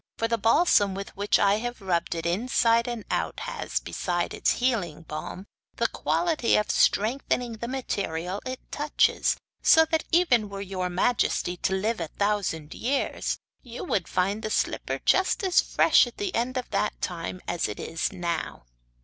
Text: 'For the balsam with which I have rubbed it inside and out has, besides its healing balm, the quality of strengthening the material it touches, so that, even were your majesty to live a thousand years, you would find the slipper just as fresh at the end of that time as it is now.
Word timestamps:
'For 0.17 0.27
the 0.27 0.39
balsam 0.39 0.95
with 0.95 1.15
which 1.15 1.37
I 1.37 1.59
have 1.59 1.79
rubbed 1.79 2.15
it 2.15 2.25
inside 2.25 2.87
and 2.87 3.05
out 3.11 3.41
has, 3.41 3.79
besides 3.79 4.33
its 4.33 4.53
healing 4.53 5.03
balm, 5.03 5.45
the 5.75 5.85
quality 5.89 6.55
of 6.55 6.71
strengthening 6.71 7.57
the 7.57 7.67
material 7.67 8.41
it 8.43 8.59
touches, 8.71 9.37
so 9.61 9.85
that, 9.85 10.05
even 10.11 10.49
were 10.49 10.59
your 10.59 10.89
majesty 10.89 11.55
to 11.57 11.73
live 11.75 11.99
a 11.99 12.07
thousand 12.07 12.73
years, 12.73 13.37
you 13.61 13.83
would 13.83 14.07
find 14.07 14.41
the 14.41 14.49
slipper 14.49 14.99
just 15.05 15.43
as 15.43 15.61
fresh 15.61 16.07
at 16.07 16.17
the 16.17 16.33
end 16.33 16.57
of 16.57 16.71
that 16.71 16.99
time 16.99 17.39
as 17.47 17.67
it 17.67 17.79
is 17.79 18.11
now. 18.11 18.63